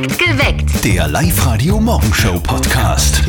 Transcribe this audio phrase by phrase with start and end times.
[0.00, 0.82] Geweckt.
[0.82, 3.22] Der Live-Radio Morgenshow Podcast.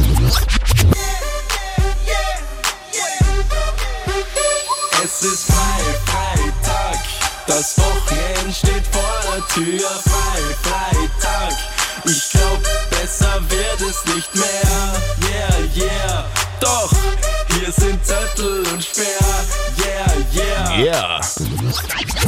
[5.04, 7.00] Es ist frei, Freitag.
[7.46, 9.90] Das Wochenende steht vor der Tür.
[10.06, 11.58] Frei, Freitag.
[12.06, 14.94] Ich glaub, besser wird es nicht mehr.
[15.30, 16.26] Yeah, yeah.
[16.62, 16.94] Doch,
[17.50, 19.71] hier sind Zettel und Sperr.
[20.02, 20.84] Yeah, yeah.
[20.84, 21.22] Yeah.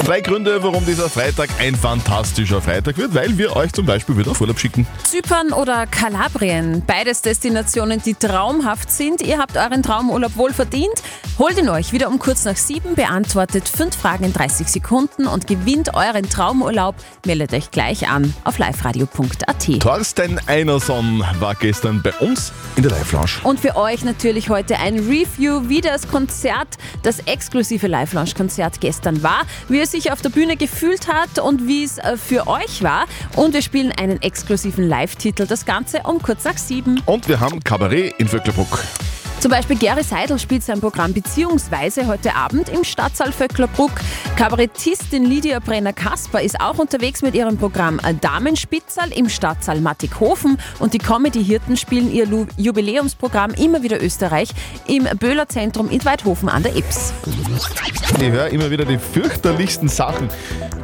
[0.06, 4.32] Drei Gründe, warum dieser Freitag ein fantastischer Freitag wird, weil wir euch zum Beispiel wieder
[4.32, 4.86] auf Urlaub schicken.
[5.04, 6.84] Zypern oder Kalabrien.
[6.86, 9.22] Beides Destinationen, die traumhaft sind.
[9.22, 10.94] Ihr habt euren Traumurlaub wohl verdient.
[11.40, 15.48] Holt ihn euch wieder um kurz nach sieben, beantwortet fünf Fragen in 30 Sekunden und
[15.48, 16.96] gewinnt euren Traumurlaub.
[17.26, 19.80] Meldet euch gleich an auf liveradio.at.
[19.80, 23.42] Thorsten Einerson war gestern bei uns in der Live-Lounge.
[23.44, 26.68] Und für euch natürlich heute ein Review, wie das Konzert,
[27.02, 27.20] das
[27.64, 31.98] exklusive Live-Lounge-Konzert gestern war, wie es sich auf der Bühne gefühlt hat und wie es
[31.98, 33.06] äh, für euch war.
[33.38, 37.02] Und wir spielen einen exklusiven Live-Titel, das Ganze um kurz nach sieben.
[37.06, 38.84] Und wir haben Kabarett in Vöcklerbruck.
[39.44, 43.92] Zum Beispiel Gary Seidel spielt sein Programm Beziehungsweise heute Abend im Stadtsaal Vöcklerbruck.
[44.38, 50.98] Kabarettistin Lydia Brenner-Kasper ist auch unterwegs mit ihrem Programm Damenspitzerl im Stadtsaal Mattighofen und die
[50.98, 54.48] Comedy-Hirten spielen ihr Jubiläumsprogramm Immer wieder Österreich
[54.88, 57.12] im Böhler Zentrum in Weidhofen an der Ips.
[58.22, 60.30] Ich höre immer wieder die fürchterlichsten Sachen.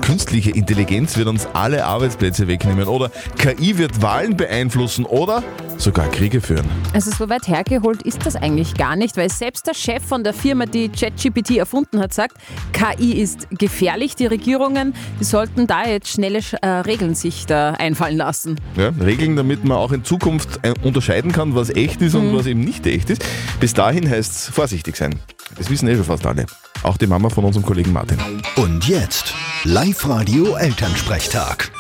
[0.02, 5.44] Künstliche Intelligenz wird uns alle Arbeitsplätze wegnehmen oder KI wird Wahlen beeinflussen oder
[5.78, 6.66] sogar Kriege führen.
[6.94, 10.34] Also so weit hergeholt ist das eigentlich gar nicht, weil selbst der Chef von der
[10.34, 12.38] Firma, die ChatGPT erfunden hat, sagt,
[12.74, 14.16] KI ist gefährlich.
[14.16, 18.60] Die Regierungen, die sollten da jetzt schnelle äh, Regeln sich da einfallen lassen.
[18.76, 22.46] Ja, Regeln, damit man auch in Zukunft äh, unterscheiden kann, was echt ist und was
[22.46, 23.24] eben nicht echt ist.
[23.60, 25.20] Bis dahin heißt es vorsichtig sein.
[25.58, 26.46] Das wissen eh schon fast alle.
[26.84, 28.18] Auch die Mama von unserem Kollegen Martin.
[28.56, 29.34] Und jetzt
[29.64, 31.72] Live-Radio Elternsprechtag.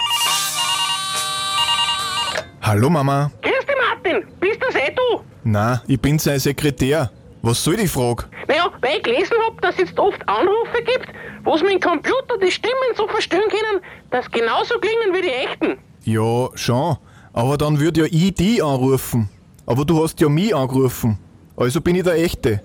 [2.62, 3.32] Hallo Mama.
[3.42, 4.28] Grüß dich, Martin.
[4.40, 5.29] Bist das eh du?
[5.44, 7.12] Na, ich bin sein Sekretär.
[7.42, 8.26] Was soll die Frage?
[8.48, 11.08] Naja, weil ich gelesen hab, dass es jetzt oft Anrufe gibt,
[11.46, 13.82] wo es mit dem Computer die Stimmen so verstellen können,
[14.12, 15.78] dass genauso klingen wie die echten.
[16.04, 16.98] Ja, schon.
[17.32, 19.30] Aber dann würde ja ich die anrufen.
[19.66, 21.18] Aber du hast ja mich angerufen.
[21.56, 22.62] Also bin ich der Echte.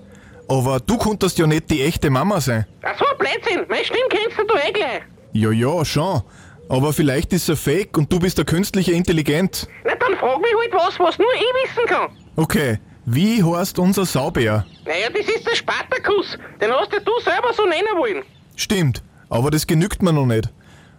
[0.49, 2.67] Aber du konntest ja nicht die echte Mama sein.
[2.83, 3.65] Ach so, Blödsinn.
[3.69, 5.03] Meine Stimme kennst du eh gleich.
[5.33, 6.23] Ja, ja, schon.
[6.69, 9.69] Aber vielleicht ist er fake und du bist der künstliche Intelligent.
[9.85, 12.09] Na, dann frag mich halt was, was nur ich wissen kann.
[12.37, 14.67] Okay, wie heißt unser Saubär?
[14.85, 16.37] Naja, das ist der Spartakus.
[16.61, 18.25] Den hast ja du selber so nennen wollen.
[18.57, 20.49] Stimmt, aber das genügt mir noch nicht.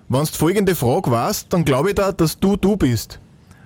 [0.08, 3.20] Wenn du folgende Frage weißt, dann glaube ich da, dass du du bist.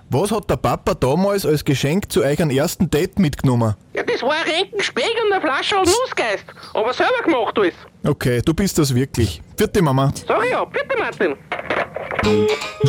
[0.08, 3.76] Was hat der Papa damals als Geschenk zu eurem ersten Date mitgenommen?
[3.94, 6.46] Ja, das war ein Renken Speck und eine Flasche Nussgeist.
[6.74, 7.74] Aber selber gemacht alles.
[8.02, 9.42] Okay, du bist das wirklich.
[9.56, 10.12] Vierte Mama.
[10.16, 11.36] Ich ja, bitte, Martin.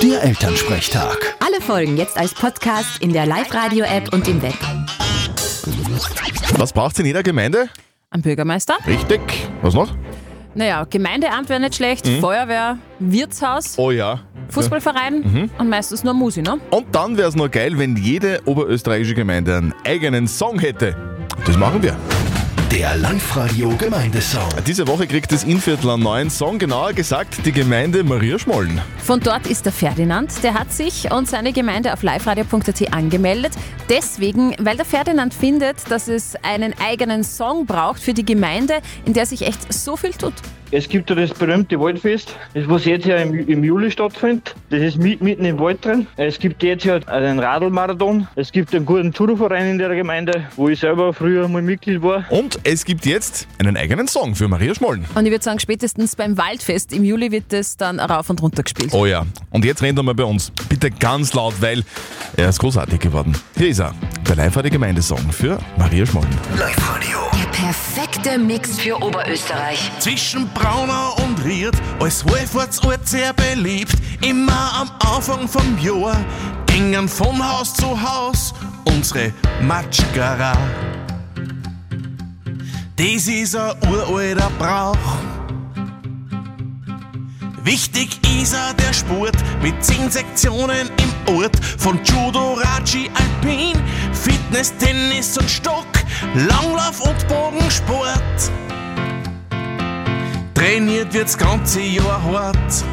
[0.01, 1.35] Der Elternsprechtag.
[1.45, 4.53] Alle Folgen jetzt als Podcast in der Live-Radio-App und im Web.
[6.57, 7.67] Was braucht's in jeder Gemeinde?
[8.09, 8.77] Am Bürgermeister?
[8.87, 9.19] Richtig.
[9.61, 9.93] Was noch?
[10.53, 14.21] Naja, Gemeindeamt wäre nicht schlecht, Feuerwehr, Wirtshaus, Oh ja.
[14.49, 16.59] Fußballverein und meistens nur Musi, ne?
[16.71, 20.95] Und dann wäre es noch geil, wenn jede oberösterreichische Gemeinde einen eigenen Song hätte.
[21.45, 21.95] Das machen wir.
[22.71, 24.47] Der Live-Radio Gemeindesong.
[24.65, 28.79] Diese Woche kriegt das Innviertel einen neuen Song, genauer gesagt die Gemeinde Maria Schmollen.
[28.99, 33.51] Von dort ist der Ferdinand, der hat sich und seine Gemeinde auf liveradio.at angemeldet.
[33.89, 39.11] Deswegen, weil der Ferdinand findet, dass es einen eigenen Song braucht für die Gemeinde, in
[39.11, 40.35] der sich echt so viel tut.
[40.73, 44.55] Es gibt ja das berühmte Waldfest, das was jetzt ja im, im Juli stattfindet.
[44.69, 46.07] Das ist mit, mitten im Wald drin.
[46.15, 48.25] Es gibt jetzt ja einen Radlmarathon.
[48.35, 52.23] Es gibt einen guten Judoverein in der Gemeinde, wo ich selber früher mal Mitglied war.
[52.29, 55.03] Und es gibt jetzt einen eigenen Song für Maria Schmollen.
[55.13, 58.63] Und ich würde sagen, spätestens beim Waldfest im Juli wird es dann rauf und runter
[58.63, 58.93] gespielt.
[58.93, 59.25] Oh ja.
[59.49, 60.53] Und jetzt rennt er mal bei uns.
[60.69, 61.83] Bitte ganz laut, weil
[62.37, 63.35] er ist großartig geworden.
[63.57, 63.93] Hier ist er.
[64.31, 66.29] Der live Gemeindesong für Maria Schmollen.
[66.57, 67.17] Live-Radio.
[67.33, 69.91] Der perfekte Mix für Oberösterreich.
[69.99, 73.91] Zwischen Braunau und Ried, als Wallfahrtsort sehr beliebt.
[74.21, 76.15] Immer am Anfang vom Jahr
[76.65, 78.53] gingen von Haus zu Haus
[78.85, 79.33] unsere
[79.63, 80.53] Matschgara.
[82.95, 84.95] Das ist ein uralter Brauch.
[87.63, 90.89] Wichtig ist auch der Sport mit zehn Sektionen
[91.27, 93.30] im Ort von Judo, Raji, Alpin,
[94.51, 95.87] Fitness, Tennis und Stock,
[96.35, 98.51] Langlauf und Bogensport.
[100.53, 102.83] Trainiert wird's ganze Jahr hart.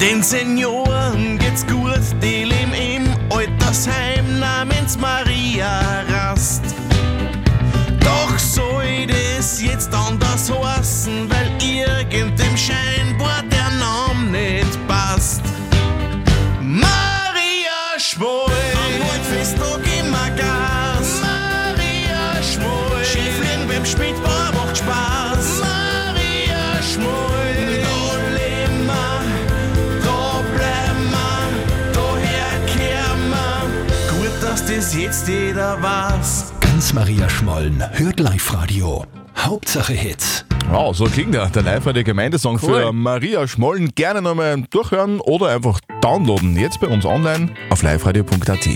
[0.00, 6.62] Den Senioren geht's gut, die leben im Altersheim namens Maria Rast.
[8.00, 14.61] Doch soll das jetzt anders heißen, weil irgendeinem scheinbar der Name nicht
[35.12, 36.54] jetzt jeder was.
[36.60, 39.04] Ganz Maria Schmollen hört Live-Radio.
[39.36, 40.46] Hauptsache Hits.
[40.70, 43.94] Wow, so klingt der, der live der Gemeindesong für Maria Schmollen.
[43.94, 46.56] Gerne nochmal durchhören oder einfach downloaden.
[46.56, 48.68] Jetzt bei uns online auf liveradio.at.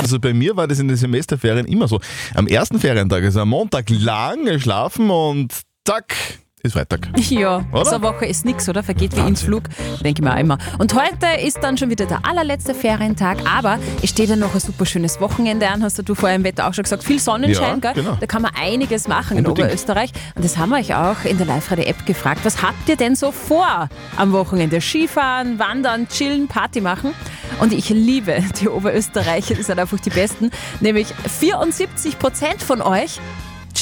[0.00, 2.00] Also bei mir war das in den Semesterferien immer so.
[2.34, 5.52] Am ersten Ferientag, also am Montag lang geschlafen und
[5.86, 6.16] zack,
[6.64, 7.08] ist Freitag.
[7.30, 7.84] Ja, Oder?
[7.84, 8.82] so eine Woche ist nix, oder?
[8.82, 9.34] Vergeht wie im.
[9.36, 9.64] Flug,
[10.02, 10.58] denke ich mir auch immer.
[10.78, 14.60] Und heute ist dann schon wieder der allerletzte Ferientag, aber es steht ja noch ein
[14.60, 17.02] super schönes Wochenende an, hast du vorher im Wetter auch schon gesagt.
[17.04, 18.02] Viel Sonnenschein, Ja, gell?
[18.04, 18.16] genau.
[18.20, 19.68] Da kann man einiges machen in Unbedingt.
[19.68, 20.12] Oberösterreich.
[20.34, 22.40] Und das haben wir euch auch in der Live-Radio-App gefragt.
[22.44, 24.80] Was habt ihr denn so vor am Wochenende?
[24.80, 27.12] Skifahren, wandern, chillen, Party machen?
[27.60, 30.50] Und ich liebe die Oberösterreicher, die sind einfach die Besten.
[30.80, 31.08] Nämlich
[31.40, 33.18] 74 Prozent von euch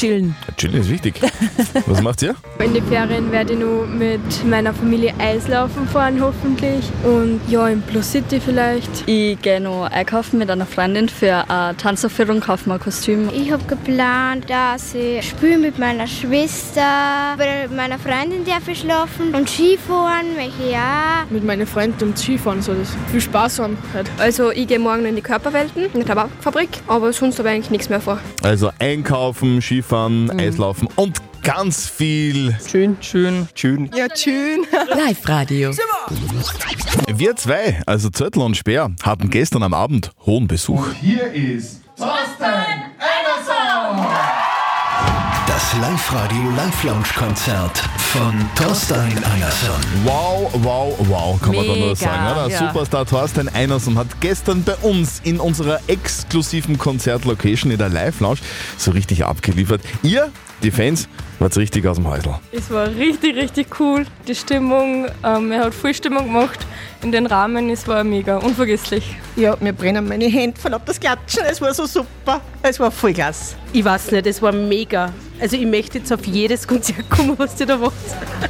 [0.03, 0.35] chillen.
[0.57, 1.15] Chillen ist wichtig.
[1.87, 2.35] Was macht ihr?
[2.59, 6.85] In den Ferien werde ich nur mit meiner Familie Eislaufen fahren, hoffentlich.
[7.05, 8.91] Und ja, in Plus City vielleicht.
[9.07, 13.31] Ich gehe noch einkaufen mit einer Freundin für eine Tanzaufführung, kaufe mir ein Kostüm.
[13.33, 17.37] Ich habe geplant, dass ich spiele mit meiner Schwester.
[17.39, 19.33] Bei meiner Freundin darf ich schlafen.
[19.35, 21.31] Und Skifahren möchte ich auch.
[21.31, 23.79] mit meinen Freunden und Skifahren soll das viel Spaß haben.
[23.95, 24.11] Halt.
[24.19, 26.71] Also ich gehe morgen in die Körperwelten, in die Tabakfabrik.
[26.89, 28.19] Aber sonst habe ich eigentlich nichts mehr vor.
[28.43, 32.57] Also einkaufen, Skifahren, Eislaufen und ganz viel.
[32.67, 33.47] Schön, schön.
[33.55, 33.91] Schön.
[33.95, 34.65] Ja, schön.
[34.89, 35.73] Live-Radio.
[37.15, 40.87] Wir zwei, also Zöttl und Speer, hatten gestern am Abend hohen Besuch.
[45.63, 49.81] Das Live-Radio Live-Lounge-Konzert von Thorstein Anderson.
[50.03, 52.33] Wow, wow, wow, kann man da nur sagen.
[52.33, 52.49] Oder?
[52.49, 52.59] ja.
[52.59, 58.41] Superstar Thorstein Einerson hat gestern bei uns in unserer exklusiven Konzertlocation in der Live-Lounge
[58.77, 59.83] so richtig abgeliefert.
[60.03, 60.33] Ihr,
[60.65, 61.09] die Fans,
[61.43, 62.35] wart richtig aus dem Häusl.
[62.53, 64.07] Es war richtig, richtig cool.
[64.29, 66.61] Die Stimmung, ähm, er hat viel Stimmung gemacht
[67.03, 67.69] in den Rahmen.
[67.69, 69.17] Es war mega unvergesslich.
[69.35, 71.43] Ja, mir brennen meine Hände von ab das Klatschen.
[71.51, 72.41] Es war so super.
[72.63, 73.57] Es war voll klasse.
[73.73, 75.13] Ich weiß nicht, es war mega.
[75.41, 77.95] Also ich möchte jetzt auf jedes Konzert kommen, was ihr da macht.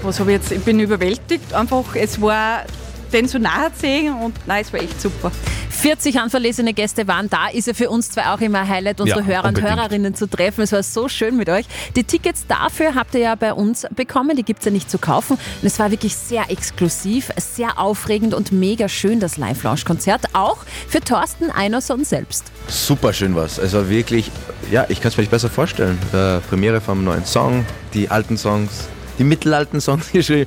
[0.02, 0.52] Was habe ich jetzt?
[0.52, 1.54] Ich bin überwältigt.
[1.54, 2.64] Einfach, es war
[3.12, 5.30] den so nahe zu sehen und nein, es war echt super.
[5.70, 7.48] 40 handverlesene Gäste waren da.
[7.48, 9.76] Ist ja für uns zwei auch immer ein Highlight, unsere Ja, Hörer und unbedingt.
[9.76, 10.62] Hörerinnen zu treffen.
[10.62, 11.66] Es war so schön mit euch.
[11.96, 14.36] Die Tickets dafür habt ihr ja bei uns bekommen.
[14.36, 15.32] Die gibt es ja nicht zu kaufen.
[15.34, 20.26] Und es war wirklich sehr exklusiv, sehr aufregend und mega schön, das Live-Lounge-Konzert.
[20.34, 20.58] Auch
[20.88, 22.44] für Thorsten Einerson selbst.
[22.68, 23.58] Super schön was.
[23.58, 24.30] Also wirklich,
[24.70, 25.98] ja, ich kann es mir nicht besser vorstellen.
[26.12, 28.88] Äh, Premiere vom neuen Song, die alten Songs,
[29.18, 30.46] die mittelalten Songs äh,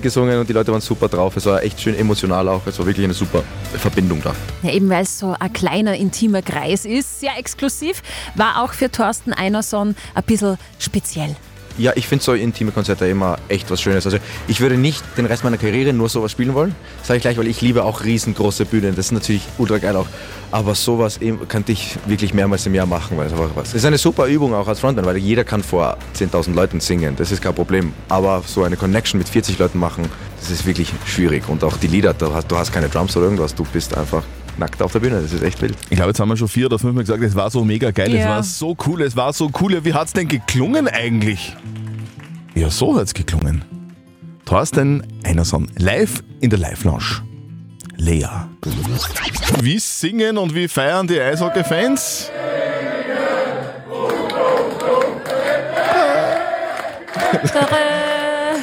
[0.00, 1.36] gesungen und die Leute waren super drauf.
[1.36, 2.66] Es war echt schön emotional auch.
[2.66, 3.42] Es war wirklich eine super
[3.76, 4.34] Verbindung da.
[4.62, 8.02] Ja, eben weil es so ein kleiner, intimer Kreis ist, sehr exklusiv,
[8.34, 11.36] war auch für Thorsten Einerson ein bisschen speziell.
[11.76, 14.06] Ja, ich finde so intime Konzerte immer echt was Schönes.
[14.06, 17.36] Also ich würde nicht den Rest meiner Karriere nur sowas spielen wollen, sage ich gleich,
[17.36, 18.94] weil ich liebe auch riesengroße Bühnen.
[18.94, 20.06] Das ist natürlich ultra geil auch.
[20.52, 21.18] Aber sowas
[21.48, 23.70] könnte ich wirklich mehrmals im Jahr machen, weil es einfach was.
[23.70, 27.16] Es ist eine super Übung auch als Frontman, weil jeder kann vor 10.000 Leuten singen.
[27.16, 27.92] Das ist kein Problem.
[28.08, 30.04] Aber so eine Connection mit 40 Leuten machen,
[30.40, 31.48] das ist wirklich schwierig.
[31.48, 34.22] Und auch die Lieder, du hast keine Drums oder irgendwas, du bist einfach
[34.58, 35.20] nackt auf der Bühne.
[35.22, 35.74] Das ist echt wild.
[35.90, 37.90] Ich glaube, jetzt haben wir schon vier oder fünf Mal gesagt, es war so mega
[37.90, 38.28] geil, es Ja.
[38.30, 39.84] war so cool, es war so cool.
[39.84, 41.56] Wie hat es denn geklungen eigentlich?
[42.54, 43.64] Ja, so hat es geklungen.
[44.44, 47.22] Thorsten Einerson, live in der Live-Lounge.
[47.96, 48.26] Lea.
[49.60, 52.30] Wie singen und wie feiern die Eishockey-Fans?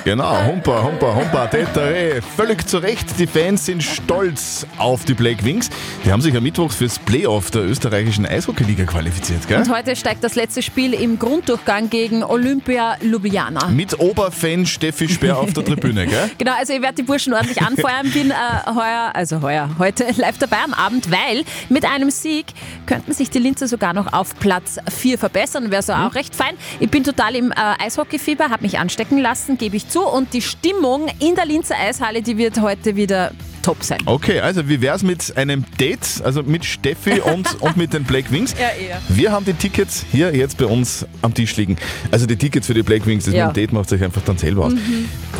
[0.04, 2.24] Genau, Humper, Humper, Humper, Tetere.
[2.36, 5.70] Völlig zu Recht, die Fans sind stolz auf die Black Wings.
[6.04, 9.60] Die haben sich am Mittwoch fürs Playoff der österreichischen Eishockeyliga qualifiziert, gell?
[9.60, 13.68] Und heute steigt das letzte Spiel im Grunddurchgang gegen Olympia Ljubljana.
[13.68, 16.32] Mit Oberfan Steffi Speer auf der Tribüne, gell?
[16.40, 18.34] Genau, also ich werde die Burschen ordentlich anfeuern, bin äh,
[18.74, 22.48] heuer, also heuer, heute live dabei am Abend, weil mit einem Sieg
[22.88, 26.56] könnten sich die Linzer sogar noch auf Platz 4 verbessern, wäre so auch recht fein.
[26.80, 27.56] Ich bin total im äh,
[27.86, 32.22] Eishockeyfieber, habe mich anstecken lassen, gebe ich zu und die Stimmung in der Linzer Eishalle,
[32.22, 33.32] die wird heute wieder
[33.62, 34.00] top sein.
[34.06, 38.32] Okay, also wie wär's mit einem Date, also mit Steffi und, und mit den Black
[38.32, 38.56] Wings?
[38.60, 39.00] Ja, eher.
[39.10, 41.78] Wir haben die Tickets hier jetzt bei uns am Tisch liegen.
[42.10, 43.48] Also die Tickets für die Black Wings, das Ja.
[43.48, 44.74] mit dem Date macht euch einfach dann selber aus.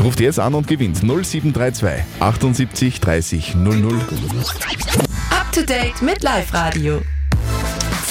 [0.04, 3.96] Ruft jetzt an und gewinnt 0732 78 30 00.
[5.32, 7.02] Up to date mit Live-Radio.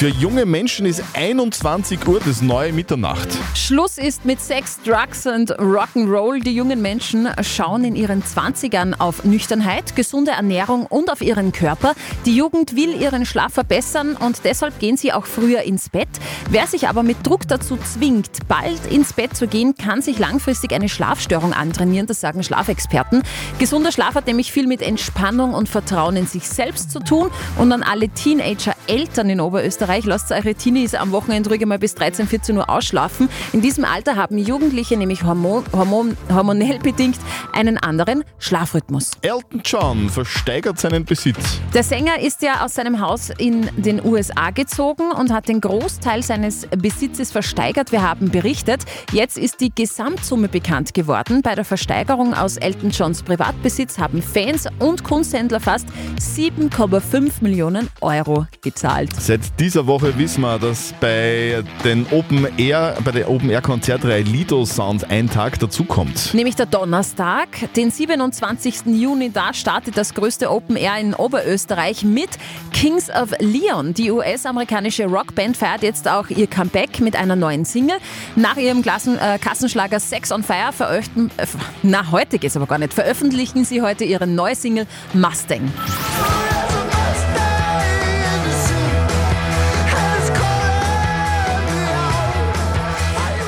[0.00, 3.28] Für junge Menschen ist 21 Uhr das neue Mitternacht.
[3.54, 6.42] Schluss ist mit Sex, Drugs und Rock'n'Roll.
[6.42, 11.92] Die jungen Menschen schauen in ihren 20ern auf Nüchternheit, gesunde Ernährung und auf ihren Körper.
[12.25, 16.09] Die Jugend will ihren Schlaf verbessern und deshalb gehen sie auch früher ins Bett.
[16.49, 20.73] Wer sich aber mit Druck dazu zwingt, bald ins Bett zu gehen, kann sich langfristig
[20.73, 23.23] eine Schlafstörung antrainieren, das sagen Schlafexperten.
[23.59, 27.30] Gesunder Schlaf hat nämlich viel mit Entspannung und Vertrauen in sich selbst zu tun.
[27.59, 32.29] Und an alle Teenager-Eltern in Oberösterreich, lasst eure Teenies am Wochenende ruhig mal bis 13,
[32.29, 33.29] 14 Uhr ausschlafen.
[33.53, 37.19] In diesem Alter haben Jugendliche nämlich hormon, hormon, hormonell bedingt
[37.53, 39.13] einen anderen Schlafrhythmus.
[39.23, 41.61] Elton John versteigert seinen Besitz.
[41.75, 46.23] Der Sänger ist ja aus seinem Haus in den USA gezogen und hat den Großteil
[46.23, 47.91] seines Besitzes versteigert.
[47.91, 48.83] Wir haben berichtet.
[49.13, 51.43] Jetzt ist die Gesamtsumme bekannt geworden.
[51.43, 55.89] Bei der Versteigerung aus Elton Johns Privatbesitz haben Fans und Kunsthändler fast
[56.21, 59.11] 7,5 Millionen Euro gezahlt.
[59.19, 64.23] Seit dieser Woche wissen wir, dass bei den Open Air, bei der Open Air Konzertreihe
[64.23, 66.35] Lido Sound ein Tag dazukommt.
[66.35, 68.87] Nämlich der Donnerstag, den 27.
[68.87, 72.31] Juni, da startet das größte Open Air in Oberösterreich mit
[72.73, 73.95] Kings of Leon.
[73.95, 77.99] Die US-amerikanische Rockband feiert jetzt auch ihr Comeback mit einer neuen Single.
[78.37, 81.47] Nach ihrem Klassen, äh, Kassenschlager Sex on Fire veröffentlichen, äh,
[81.83, 85.71] na heute geht's aber gar nicht, veröffentlichen sie heute ihre neue Single Mustang.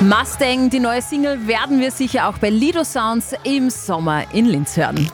[0.02, 4.76] Mustang, die neue Single, werden wir sicher auch bei Lido Sounds im Sommer in Linz
[4.76, 5.08] hören.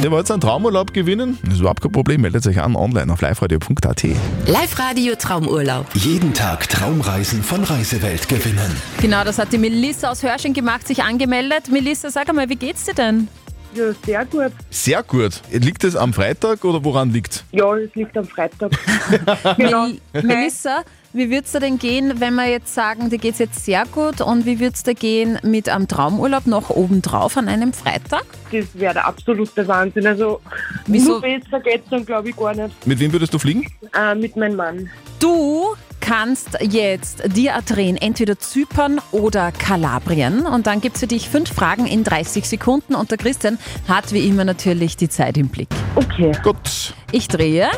[0.00, 1.38] Ihr wollt einen Traumurlaub gewinnen?
[1.42, 2.20] Das ist überhaupt kein Problem.
[2.20, 4.02] Meldet euch an online auf liveradio.at.
[4.46, 5.86] Live-Radio Traumurlaub.
[5.94, 8.76] Jeden Tag Traumreisen von Reisewelt gewinnen.
[9.00, 11.70] Genau, das hat die Melissa aus Hörsching gemacht, sich angemeldet.
[11.70, 13.26] Melissa, sag einmal, wie geht's dir denn?
[13.74, 14.52] Ja, sehr gut.
[14.70, 15.42] Sehr gut.
[15.50, 18.70] Liegt es am Freitag oder woran liegt Ja, es liegt am Freitag.
[19.56, 19.88] genau.
[19.88, 23.84] Mel Melissa, wie würd's dir denn gehen, wenn wir jetzt sagen, dir geht's jetzt sehr
[23.86, 28.24] gut und wie würd's dir gehen mit einem Traumurlaub noch obendrauf an einem Freitag?
[28.52, 30.06] Das wäre der absolute Wahnsinn.
[30.06, 30.40] Also,
[30.86, 31.12] Wieso?
[31.12, 32.86] nur besser geht's dann, glaube ich, gar nicht.
[32.86, 33.66] Mit wem würdest du fliegen?
[33.98, 34.90] Äh, mit meinem Mann.
[35.18, 40.46] Du kannst jetzt dir drehen, entweder Zypern oder Kalabrien.
[40.46, 42.94] Und dann gibt's für dich fünf Fragen in 30 Sekunden.
[42.94, 45.68] Und der Christian hat wie immer natürlich die Zeit im Blick.
[45.96, 46.32] Okay.
[46.42, 46.94] Gut.
[47.12, 47.68] Ich drehe.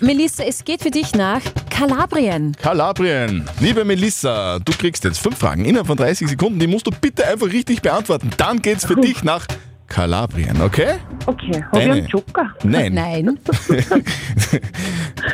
[0.00, 1.40] Melissa, es geht für dich nach
[1.74, 2.54] Kalabrien.
[2.62, 3.44] Kalabrien.
[3.58, 6.60] Liebe Melissa, du kriegst jetzt fünf Fragen innerhalb von 30 Sekunden.
[6.60, 8.30] Die musst du bitte einfach richtig beantworten.
[8.36, 9.44] Dann geht's für dich nach
[9.88, 10.94] Kalabrien, okay?
[11.26, 11.64] Okay.
[11.72, 12.54] Habe ich einen Joker?
[12.62, 12.94] Nein.
[12.94, 13.40] Nein.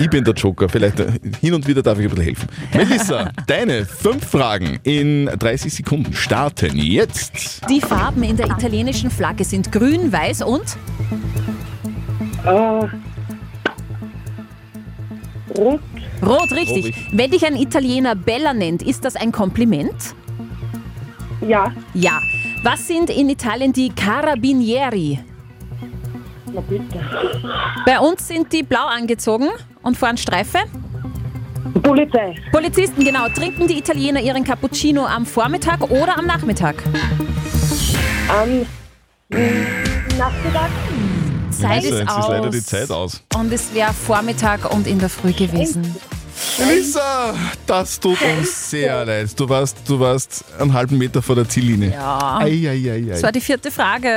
[0.00, 0.66] ich bin der Joker.
[0.70, 0.98] Vielleicht
[1.42, 2.48] hin und wieder darf ich ein bisschen helfen.
[2.74, 7.68] Melissa, deine fünf Fragen in 30 Sekunden starten jetzt.
[7.68, 10.64] Die Farben in der italienischen Flagge sind grün, weiß und
[12.46, 12.86] Äh,
[15.58, 15.80] rot.
[16.22, 16.86] Rot, richtig.
[16.86, 20.14] Rot, Wenn dich ein Italiener Bella nennt, ist das ein Kompliment?
[21.46, 21.72] Ja.
[21.94, 22.20] Ja.
[22.62, 25.18] Was sind in Italien die Carabinieri?
[26.52, 27.00] Na bitte.
[27.86, 29.48] Bei uns sind die blau angezogen
[29.82, 30.58] und fahren Streife.
[31.82, 32.34] Polizei.
[32.52, 33.28] Polizisten, genau.
[33.28, 36.82] Trinken die Italiener ihren Cappuccino am Vormittag oder am Nachmittag?
[38.28, 38.66] Am
[40.18, 40.70] Nachmittag.
[41.50, 42.28] Zeit Melissa, ist jetzt ist aus.
[42.28, 43.22] leider die Zeit aus.
[43.36, 45.82] Und es wäre Vormittag und in der Früh gewesen.
[46.58, 47.34] Melissa,
[47.66, 49.38] das tut uns sehr leid.
[49.38, 51.92] Du warst, du warst einen halben Meter vor der Ziellinie.
[51.92, 52.38] Ja.
[52.38, 53.00] Ei, ei, ei, ei.
[53.10, 54.08] Das war die vierte Frage.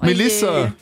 [0.00, 0.10] Oje.
[0.10, 0.72] Melissa,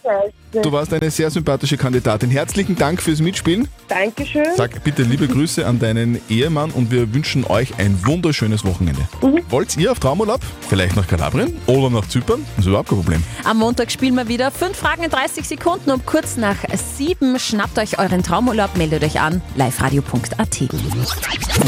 [0.53, 2.31] du warst eine sehr sympathische Kandidatin.
[2.31, 3.69] Herzlichen Dank fürs Mitspielen.
[3.89, 4.45] Dankeschön.
[4.57, 9.03] Sag bitte liebe Grüße an deinen Ehemann und wir wünschen euch ein wunderschönes Wochenende.
[9.49, 10.41] Wollt ihr auf Traumurlaub?
[10.69, 12.45] Vielleicht nach Kalabrien oder nach Zypern?
[12.57, 13.23] Das ist überhaupt kein Problem.
[13.45, 14.51] Am Montag spielen wir wieder.
[14.51, 15.91] Fünf Fragen in 30 Sekunden.
[15.91, 16.57] Um kurz nach
[16.97, 19.43] sieben schnappt euch euren Traumurlaub, meldet euch an.
[19.57, 20.61] liveradio.at.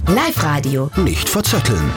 [0.08, 0.90] Live-Radio.
[0.96, 1.92] Nicht verzetteln.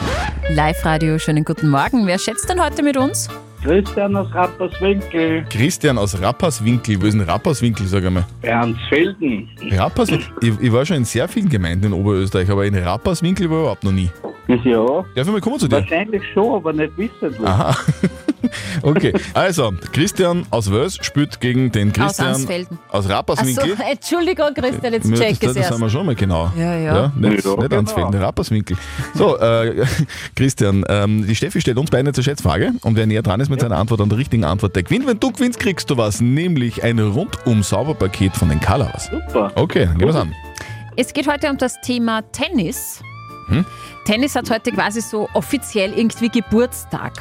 [0.50, 2.06] Live-Radio, schönen guten Morgen.
[2.06, 3.28] Wer schätzt denn heute mit uns?
[3.66, 5.44] Christian aus Rapperswinkel.
[5.50, 7.02] Christian aus Rapperswinkel.
[7.02, 8.24] Wo ist denn Rapperswinkel, sag einmal?
[8.42, 9.48] Ernstfelden.
[9.72, 10.28] Rapperswinkel?
[10.40, 13.62] Ich, ich war schon in sehr vielen Gemeinden in Oberösterreich, aber in Rapperswinkel war ich
[13.62, 14.08] überhaupt noch nie.
[14.46, 14.86] Ja.
[14.86, 15.78] Darf ich mal kommen zu dir?
[15.78, 17.34] Wahrscheinlich schon, aber nicht wissen.
[17.38, 17.44] wo.
[17.44, 17.76] Aha.
[18.82, 22.78] Okay, also Christian aus Wels spielt gegen den Christian Ansfelden.
[22.90, 23.72] aus Rapperswinkel.
[23.72, 25.80] Achso, Entschuldigung, Christian, jetzt Ja, check das, es das haben erst.
[25.80, 26.50] wir schon mal genau.
[26.56, 27.12] Ja, ja.
[27.16, 27.78] nicht Ja, nicht genau.
[27.78, 28.76] Ansfelden, Rapperswinkel.
[29.14, 29.84] So, äh,
[30.36, 33.60] Christian, ähm, die Steffi stellt uns beide eine Schätzfrage und wer näher dran ist mit
[33.60, 35.06] seiner Antwort an der richtigen Antwort, der gewinnt.
[35.06, 39.10] Wenn du gewinnst, kriegst du was, nämlich ein Rundum-Sauberpaket von den Colors.
[39.10, 39.52] Super.
[39.54, 40.34] Okay, dann gehen wir's an.
[40.96, 43.00] Es geht heute um das Thema Tennis.
[43.48, 43.64] Hm?
[44.06, 47.12] Tennis hat heute quasi so offiziell irgendwie Geburtstag.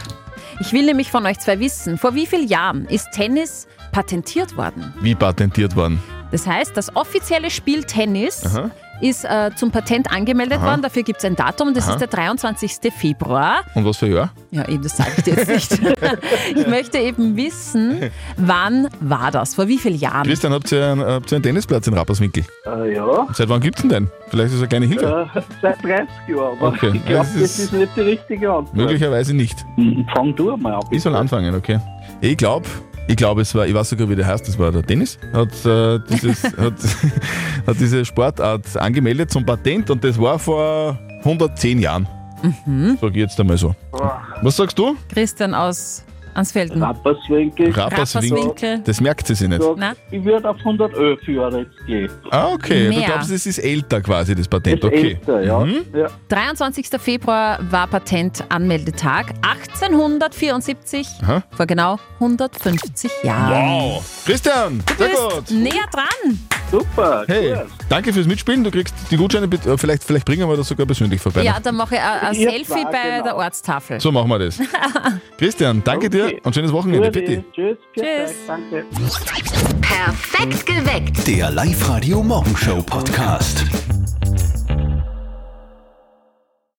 [0.59, 4.93] Ich will nämlich von euch zwei wissen, vor wie vielen Jahren ist Tennis patentiert worden?
[5.01, 6.01] Wie patentiert worden?
[6.31, 8.71] Das heißt, das offizielle Spiel Tennis Aha.
[9.01, 10.67] Ist äh, zum Patent angemeldet Aha.
[10.67, 10.81] worden.
[10.81, 11.93] Dafür gibt es ein Datum das Aha.
[11.93, 12.71] ist der 23.
[12.93, 13.61] Februar.
[13.73, 14.29] Und was für ein Jahr?
[14.51, 15.81] Ja, eben, das sage ich dir jetzt nicht.
[16.55, 19.55] ich möchte eben wissen, wann war das?
[19.55, 20.23] Vor wie vielen Jahren?
[20.23, 22.43] Christian, habt ihr, einen, habt ihr einen Tennisplatz in Rapperswinkel?
[22.65, 23.27] Äh, ja.
[23.33, 24.07] Seit wann gibt's denn den?
[24.29, 25.27] Vielleicht ist es eine kleine Hilfe.
[25.35, 26.57] Äh, seit 30 Jahren.
[26.59, 26.91] Aber Okay.
[26.93, 28.75] ich glaube, Es das ist- nicht die richtige Antwort.
[28.75, 29.65] Möglicherweise nicht.
[30.13, 30.81] Fang du mal an.
[30.91, 31.79] Ich soll anfangen, okay.
[32.21, 32.65] Ich glaube,
[33.07, 35.65] ich glaube, es war, ich weiß sogar, wie der heißt, das war der Dennis, hat,
[35.65, 36.73] äh, dieses, hat,
[37.67, 42.07] hat diese Sportart angemeldet zum Patent und das war vor 110 Jahren.
[42.65, 42.97] Mhm.
[42.99, 43.75] Sag ich jetzt einmal so.
[44.41, 44.95] Was sagst du?
[45.13, 46.03] Christian aus
[46.35, 46.83] Ansfelden.
[46.83, 47.71] Rapperswinkel.
[47.71, 48.81] Rapperswinkel.
[48.83, 49.61] Das merkt sie sich nicht.
[49.77, 49.93] Na?
[50.11, 52.09] Ich würde auf 111 Jahre jetzt gehen.
[52.29, 52.83] Ah, okay.
[52.89, 53.07] Du Mehr.
[53.07, 54.83] glaubst, es ist älter quasi, das Patent.
[54.83, 55.17] Ist Okay.
[55.19, 55.59] älter, ja.
[55.59, 55.85] Mhm.
[55.95, 56.07] ja.
[56.29, 56.87] 23.
[56.99, 61.43] Februar war Patentanmeldetag 1874, Aha.
[61.55, 63.93] vor genau 150 Jahren.
[63.93, 64.23] Wow.
[64.25, 65.51] Christian, sehr bist gut.
[65.51, 66.39] näher dran.
[66.71, 67.23] Super.
[67.27, 67.67] Hey, gut.
[67.89, 68.63] Danke fürs Mitspielen.
[68.63, 71.43] Du kriegst die Gutscheine, bitte- äh, vielleicht, vielleicht bringen wir das sogar persönlich vorbei.
[71.43, 73.23] Ja, dann mache ich ein, Selfie zwei, bei genau.
[73.23, 73.99] der Ortstafel.
[73.99, 74.59] So machen wir das.
[75.37, 77.11] Christian, danke dir und schönes Wochenende.
[77.11, 77.43] Bitte.
[77.53, 77.77] Tschüss.
[77.93, 78.35] Tschüss.
[78.47, 78.85] Danke.
[79.81, 81.27] Perfekt geweckt.
[81.27, 83.63] Der Live-Radio Morgenshow Podcast.